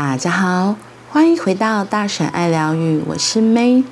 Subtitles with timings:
[0.00, 0.76] 大家好，
[1.10, 3.82] 欢迎回到大婶爱疗愈，我是 May。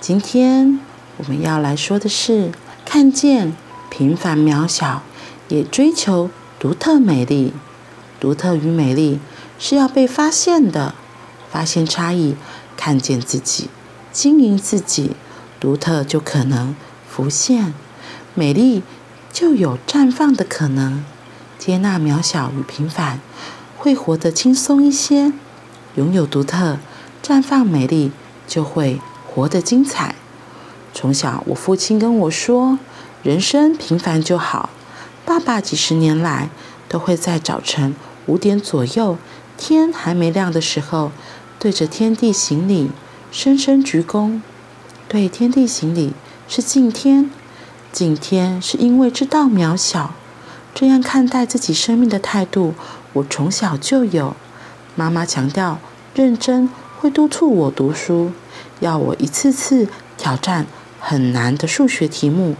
[0.00, 0.80] 今天
[1.18, 2.50] 我们要来说的是，
[2.86, 3.54] 看见
[3.90, 5.02] 平凡渺小，
[5.48, 7.52] 也追求独特美丽。
[8.18, 9.20] 独特与美丽
[9.58, 10.94] 是要被发现的，
[11.50, 12.34] 发现差异，
[12.74, 13.68] 看见自己，
[14.10, 15.12] 经营自己，
[15.60, 16.74] 独特就可能
[17.06, 17.74] 浮现，
[18.32, 18.82] 美丽
[19.30, 21.04] 就有绽放的可能。
[21.58, 23.20] 接纳渺小与平凡，
[23.86, 25.32] 会活得轻松一些；
[25.94, 26.78] 拥有独特、
[27.22, 28.10] 绽放美丽，
[28.44, 30.16] 就会活得精彩。
[30.92, 32.80] 从小，我父亲跟我说
[33.22, 34.70] ：“人生平凡就好。”
[35.24, 36.50] 爸爸几十年来
[36.88, 37.94] 都会在早晨
[38.26, 39.18] 五点左右，
[39.56, 41.12] 天还没亮的时候，
[41.60, 42.90] 对着天地行礼，
[43.30, 44.40] 深深鞠躬。
[45.06, 46.12] 对天地行礼
[46.48, 47.30] 是敬天，
[47.92, 50.12] 敬天是因为知道渺小。
[50.78, 52.74] 这样看待自己生命的态度，
[53.14, 54.36] 我从小就有。
[54.94, 55.78] 妈妈强调
[56.14, 58.32] 认真，会督促我读书，
[58.80, 60.66] 要我一次次挑战
[61.00, 62.56] 很难的数学题目。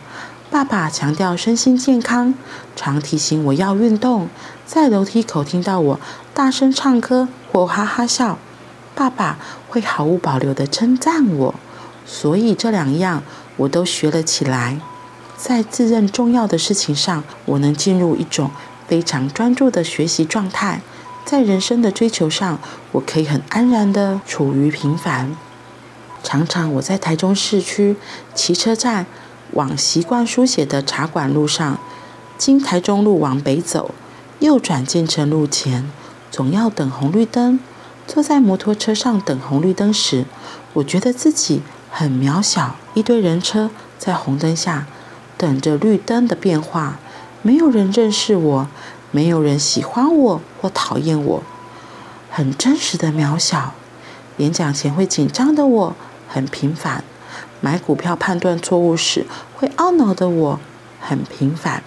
[0.50, 2.32] 爸爸强调身心健康，
[2.74, 4.30] 常提醒我要运动。
[4.64, 6.00] 在楼梯口听到我
[6.32, 8.38] 大声唱歌或哈哈笑，
[8.94, 11.54] 爸爸会毫无保留地称赞我。
[12.06, 13.22] 所以这两样
[13.58, 14.80] 我都学了起来。
[15.36, 18.50] 在自认重要的事情上，我能进入一种
[18.88, 20.80] 非常专注的学习状态。
[21.24, 22.58] 在人生的追求上，
[22.92, 25.36] 我可以很安然的处于平凡。
[26.22, 27.96] 常常我在台中市区
[28.34, 29.06] 骑车站
[29.52, 31.78] 往习惯书写的茶馆路上，
[32.38, 33.92] 经台中路往北走，
[34.38, 35.90] 右转建成路前，
[36.30, 37.60] 总要等红绿灯。
[38.06, 40.24] 坐在摩托车上等红绿灯时，
[40.74, 44.86] 我觉得自己很渺小，一堆人车在红灯下。
[45.38, 46.98] 等着绿灯的变化，
[47.42, 48.68] 没有人认识我，
[49.10, 51.42] 没有人喜欢我或讨厌我，
[52.30, 53.74] 很真实的渺小。
[54.38, 55.96] 演讲前会紧张的我，
[56.28, 57.02] 很平凡；
[57.60, 60.60] 买股票判断错误时会懊恼的我，
[61.00, 61.80] 很平凡；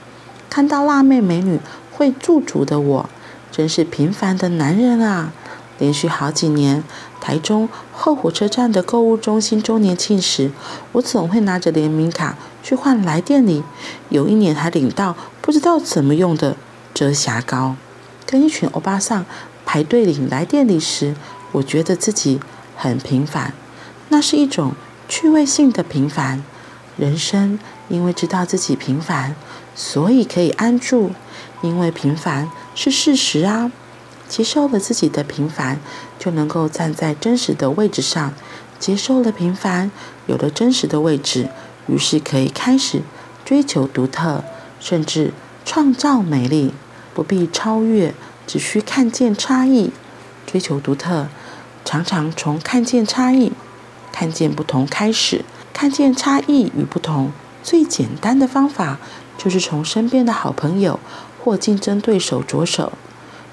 [0.50, 1.60] 看到辣妹美女
[1.92, 3.10] 会驻足的我，
[3.52, 5.32] 真是平凡的男人啊！
[5.78, 6.84] 连续好几年，
[7.22, 10.52] 台中后火车站的购物中心周年庆时，
[10.94, 13.64] 我总会拿着联名卡去换来店里。
[14.10, 16.56] 有一年还领到不知道怎么用的
[16.94, 17.76] 遮瑕膏。
[18.26, 19.26] 跟一群欧巴桑
[19.66, 21.16] 排队领来店里时，
[21.52, 22.40] 我觉得自己
[22.76, 23.54] 很平凡。
[24.10, 24.74] 那是一种
[25.08, 26.44] 趣味性的平凡。
[26.98, 29.36] 人生因为知道自己平凡，
[29.74, 31.12] 所以可以安住。
[31.62, 33.72] 因为平凡是事实啊。
[34.28, 35.80] 接受了自己的平凡，
[36.20, 38.32] 就能够站在真实的位置上。
[38.78, 39.90] 接受了平凡，
[40.28, 41.50] 有了真实的位置，
[41.90, 43.02] 于是可以开始
[43.44, 44.44] 追求独特，
[44.80, 45.34] 甚至
[45.66, 46.74] 创造美丽。
[47.12, 48.14] 不必超越，
[48.48, 49.92] 只需看见差异。
[50.46, 51.28] 追求独特，
[51.84, 53.52] 常常从看见差异、
[54.12, 55.44] 看见不同开始。
[55.74, 59.00] 看见差异与不同，最简单的方法
[59.38, 61.00] 就是从身边的好朋友
[61.44, 62.94] 或竞争对手着手。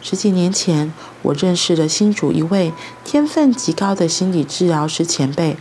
[0.01, 0.93] 十几年前，
[1.23, 2.73] 我认识了新竹一位
[3.05, 5.57] 天分极高的心理治疗师前辈。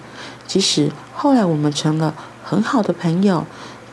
[0.46, 2.14] 即使后来我们成了
[2.48, 3.44] 很好的朋友，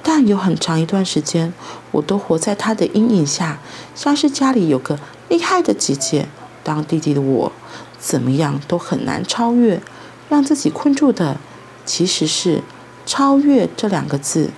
[0.02, 1.54] 但有很长一段时间，
[1.90, 3.58] 我都活在他的阴影下，
[3.94, 4.98] 像是家里有个
[5.30, 6.28] 厉害的姐姐，
[6.62, 7.52] 当弟弟的我，
[7.98, 9.80] 怎么样都很难超越。
[10.28, 11.38] 让自己困住的，
[11.86, 12.62] 其实是
[13.06, 14.50] “超越”这两个字。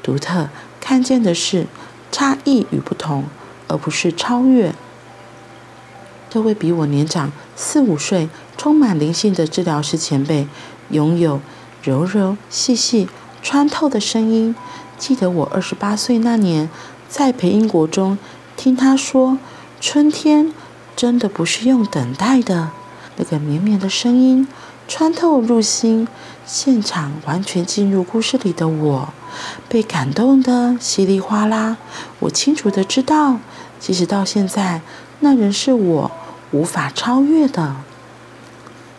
[0.00, 0.48] 独特
[0.80, 1.66] 看见的是
[2.12, 3.24] 差异与不同，
[3.66, 4.72] 而不是超越。
[6.28, 10.46] 这位比我年长四五岁、充满灵性的治疗师前辈，
[10.90, 11.40] 拥有
[11.82, 13.08] 柔柔细细、
[13.42, 14.54] 穿透的声音。
[14.98, 16.68] 记得我二十八岁那年，
[17.08, 18.18] 在培英国中
[18.56, 19.38] 听他说
[19.80, 20.52] ：“春天
[20.94, 22.70] 真的不是用等待的。”
[23.16, 24.46] 那个绵绵的声音
[24.86, 26.06] 穿透入心，
[26.44, 29.08] 现场完全进入故事里的我，
[29.68, 31.76] 被感动得稀里哗啦。
[32.20, 33.38] 我清楚地知道，
[33.78, 34.82] 即使到现在，
[35.20, 36.10] 那仍是我。
[36.52, 37.76] 无法超越的。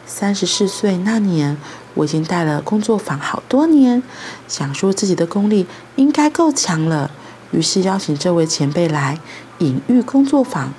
[0.05, 1.57] 三十四岁那年，
[1.93, 4.01] 我已经带了工作坊好多年，
[4.47, 7.11] 想说自己的功力应该够强了，
[7.51, 9.19] 于是邀请这位前辈来
[9.59, 10.73] 隐喻工作坊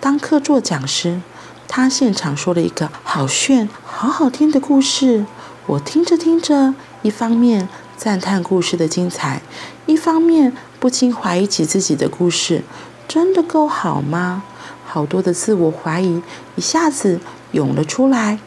[0.00, 1.20] 当客座讲师。
[1.68, 5.26] 他现场说了一个好炫、好好听的故事，
[5.66, 9.42] 我听着听着，一方面赞叹故事的精彩，
[9.86, 12.62] 一方面不禁怀疑起自己的故事，
[13.08, 14.44] 真的够好吗？
[14.86, 16.22] 好多的自我怀疑
[16.54, 17.20] 一下子
[17.50, 18.38] 涌了出来，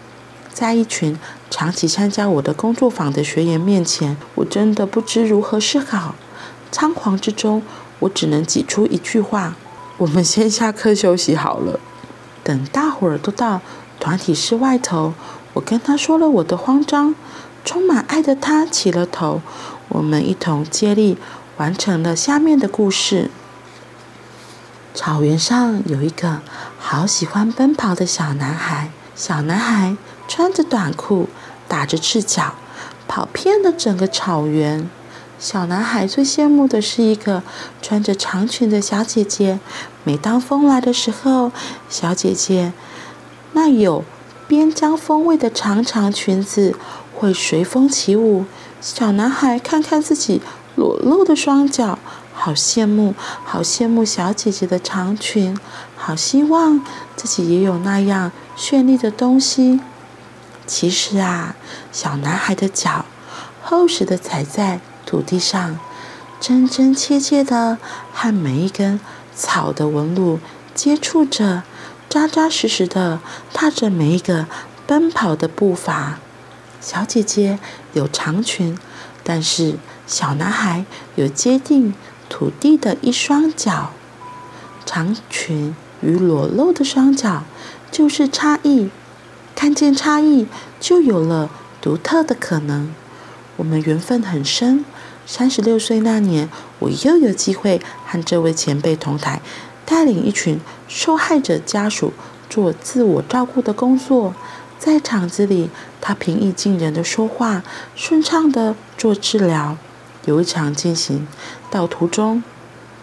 [0.53, 1.19] 在一群
[1.49, 6.15] 长期参加我的工作坊的学员面前，我真的不知如何是好。
[6.71, 7.63] 仓皇之中，
[7.99, 9.55] 我只能挤出一句话
[9.97, 11.79] ：“我们先下课休息好了。”
[12.43, 13.61] 等大伙儿都到
[13.99, 15.13] 团体室外头，
[15.53, 17.15] 我跟他说了我的慌张，
[17.65, 19.41] 充满爱的他起了头，
[19.89, 21.17] 我们一同接力
[21.57, 23.31] 完成了下面的故事。
[24.93, 26.41] 草原上有一个
[26.77, 29.97] 好喜欢奔跑的小男孩，小男孩
[30.27, 31.29] 穿着短裤，
[31.69, 32.55] 打着赤脚，
[33.07, 34.89] 跑遍了整个草原。
[35.39, 37.41] 小男孩最羡慕的是一个
[37.81, 39.59] 穿着长裙的小姐姐。
[40.03, 41.53] 每当风来的时候，
[41.87, 42.73] 小姐姐
[43.53, 44.03] 那有
[44.47, 46.75] 边疆风味的长长裙子
[47.15, 48.43] 会随风起舞。
[48.81, 50.41] 小男孩看看自己
[50.75, 51.99] 裸露的双脚，
[52.33, 53.13] 好羡慕，
[53.45, 55.57] 好羡慕小姐姐的长裙，
[55.95, 56.81] 好希望
[57.15, 59.79] 自己也有那样绚丽的东西。
[60.69, 61.55] 其实啊，
[61.91, 63.05] 小男孩的脚
[63.63, 64.79] 厚实的踩在。
[65.05, 65.79] 土地上，
[66.39, 67.79] 真真切切的
[68.13, 68.99] 和每一根
[69.35, 70.39] 草的纹路
[70.75, 71.63] 接触着，
[72.07, 73.19] 扎扎实实的
[73.51, 74.45] 踏着每一个
[74.85, 76.19] 奔跑的步伐。
[76.79, 77.57] 小姐姐
[77.93, 78.77] 有长裙，
[79.23, 81.95] 但是小男孩有接近
[82.29, 83.89] 土地的一双脚。
[84.85, 87.45] 长裙与裸露的双脚
[87.89, 88.91] 就是差异，
[89.59, 90.47] 看见差异
[90.79, 91.49] 就有了
[91.81, 92.95] 独特的可能。
[93.57, 94.85] 我们缘分很深。
[95.25, 96.47] 三十六岁那年，
[96.79, 99.41] 我又有机会和这位前辈同台，
[99.85, 102.13] 带领一群受害者家属
[102.49, 104.33] 做自我照顾的工作。
[104.77, 105.69] 在场子里，
[105.99, 107.61] 他平易近人的说话，
[107.97, 109.75] 顺畅的做治疗。
[110.23, 111.27] 有一场进行
[111.69, 112.41] 到途中，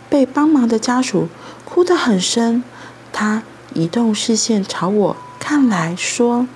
[0.09, 1.29] 被帮忙的家属
[1.67, 2.65] 哭得很深。
[3.13, 3.43] 他
[3.75, 5.17] 移动视线朝我
[5.49, 6.49] 看来说：“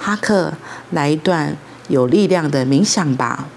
[0.00, 0.54] 哈克，
[0.90, 3.48] 来一段有力量的冥想吧。”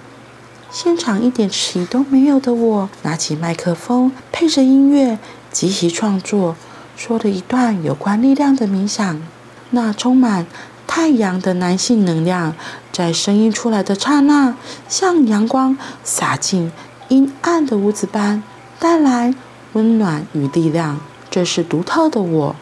[0.69, 5.19] 现场一点迟疑都没有的我，拿起麦克风，配着音乐，
[5.53, 6.57] 即席创作，
[6.97, 9.21] 说了一段有关力量的冥想。
[9.69, 10.45] 那充满
[10.85, 12.53] 太阳的男性能量，
[12.91, 14.57] 在声音出来的刹那，
[14.89, 16.73] 像阳光洒进
[17.07, 18.43] 阴暗的屋子般，
[18.77, 19.33] 带来
[19.71, 20.99] 温暖与力量。
[21.31, 22.55] 这是独特的我。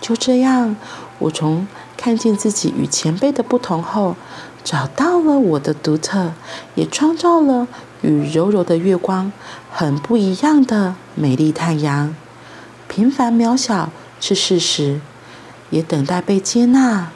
[0.00, 0.76] 就这样，
[1.20, 4.16] 我从看见自己与前辈的不同后，
[4.64, 6.32] 找到了我的独特，
[6.74, 7.68] 也创造了
[8.02, 9.32] 与柔柔的月光
[9.70, 12.14] 很不一样的美丽太阳。
[12.88, 15.00] 平凡渺小是事实，
[15.70, 17.10] 也等待被接纳。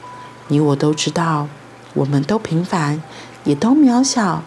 [0.47, 1.47] 你我都知道，
[1.95, 3.01] 我们都平凡，
[3.43, 4.43] 也都渺小。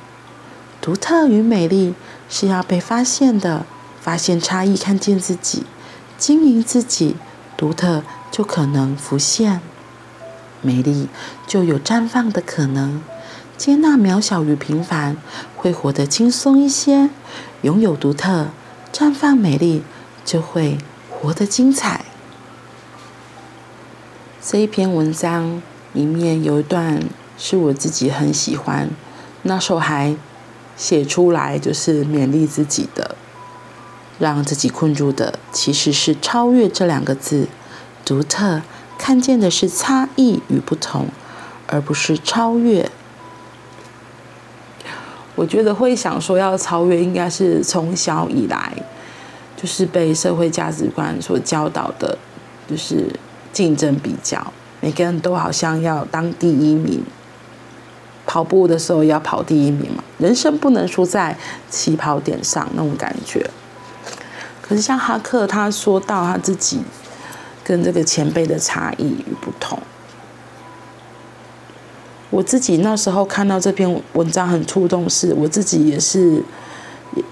[0.80, 1.94] 独特与美丽
[2.30, 3.66] 是要被发现的，
[4.00, 5.64] 发现差异，看见自己，
[6.16, 7.16] 经营自己，
[7.56, 8.04] 独特
[8.38, 9.60] 就可能浮现。
[10.62, 11.08] 美丽
[11.48, 13.02] 就有绽放的可能，
[13.56, 15.16] 接纳渺小与平凡，
[15.56, 17.08] 会活得轻松一些；
[17.62, 18.50] 拥有独特、
[18.92, 19.82] 绽放美丽，
[20.24, 20.78] 就会
[21.10, 22.04] 活得精彩。
[24.40, 25.60] 这一篇文章
[25.92, 27.02] 里面有一段
[27.36, 28.88] 是我自己很喜欢，
[29.42, 30.14] 那时候还
[30.76, 33.16] 写出来，就是勉励自己的，
[34.20, 37.48] 让自己困住的其实是超越这两个字，
[38.08, 38.62] 独特。
[38.96, 41.06] 看见的是差异与不同，
[41.68, 42.90] 而不是超越。
[45.36, 48.72] 我觉得会想说要超越，应该是从小以来
[49.56, 52.18] 就是被社会价值观所教导的，
[52.68, 53.08] 就是
[53.52, 57.00] 竞争比较，每个人都好像要当第一名，
[58.26, 61.38] 跑步的时候要跑第一名嘛，人生不能输在
[61.70, 63.48] 起跑点上那种感觉。
[64.60, 66.80] 可是像哈克他说到他自己。
[67.68, 69.78] 跟这个前辈的差异与不同，
[72.30, 76.42] 我自己那时候看到这篇文章很触动，是我自己也是，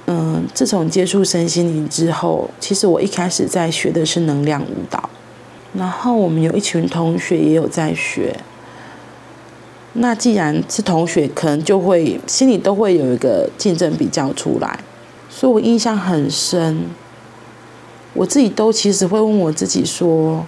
[0.04, 5.08] 嗯，自从接触身心灵之后，其实我一开始在学的是能量舞蹈，
[5.72, 8.38] 然后我们有一群同学也有在学，
[9.94, 14.80] 那既然是同学，可能就会心里都会有一个竞争比较出来，
[15.30, 16.90] 所以我印象很深。
[18.16, 20.42] 我自己都其实会问我自己说，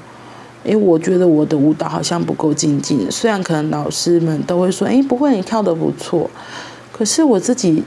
[0.65, 3.11] 诶，我觉得我的舞蹈好像不够精进。
[3.11, 6.31] 虽然可能老师们都会说，诶，不会，你跳得不错。
[6.91, 7.85] 可是我自己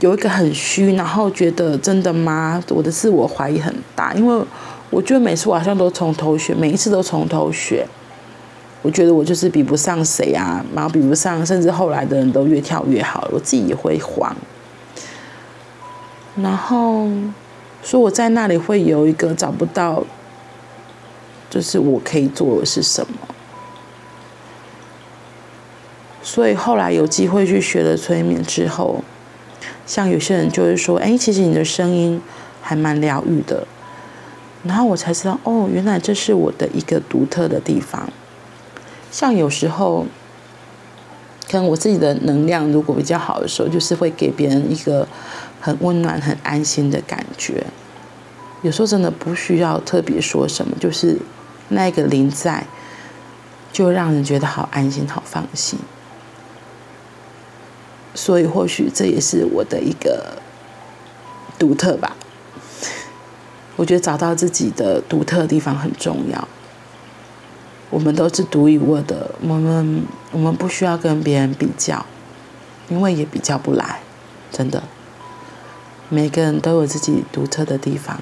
[0.00, 2.62] 有一个很虚，然后觉得真的吗？
[2.68, 4.44] 我的自我怀疑很大，因为
[4.90, 7.86] 我觉得每次我好像都从头学，每一次都从头学。
[8.82, 14.34] 我觉得我就是比不上谁啊，然后比不上，甚至后来的人都越跳越好，我自己也会慌。
[16.34, 17.06] 然后。
[17.82, 20.04] 说我在那里会有一个找不到，
[21.50, 23.16] 就是我可以做的是什么。
[26.22, 29.02] 所以后来有机会去学了催眠之后，
[29.84, 32.22] 像有些人就会说：“哎，其实你的声音
[32.60, 33.66] 还蛮疗愈的。”
[34.62, 38.08] 然后我才知道，哦，原来这是我的一个独特的地方。
[39.10, 40.06] 像有时候，
[41.52, 45.06] 可能我自己的能量如果比较好的时候，就是会给别人一个
[45.60, 47.62] 很温暖、很安心的感觉。
[48.62, 51.18] 有时候真的不需要特别说什么，就是
[51.68, 52.66] 那个临在，
[53.70, 55.78] 就让人觉得好安心、好放心。
[58.14, 60.38] 所以或许这也是我的一个
[61.58, 62.16] 独特吧。
[63.76, 66.48] 我觉得找到自己的独特地方很重要。
[67.92, 72.06] 我们都是独一无二的，我们我们不需要跟别人比较，
[72.88, 74.00] 因为也比较不来，
[74.50, 74.82] 真的。
[76.08, 78.20] 每个人都有自己独特的地方，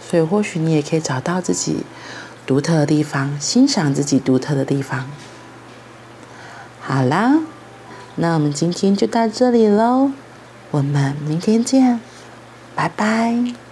[0.00, 1.84] 所以或许你也可以找到自己
[2.46, 5.10] 独特的地方，欣赏自己独特的地方。
[6.80, 7.40] 好啦，
[8.16, 10.12] 那我们今天就到这里喽，
[10.70, 12.00] 我们明天见。
[12.74, 13.67] 拜拜。